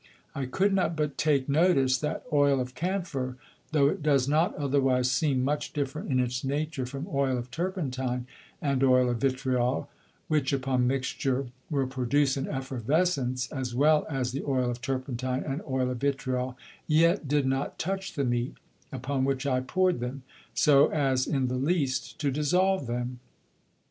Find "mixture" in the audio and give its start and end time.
10.87-11.49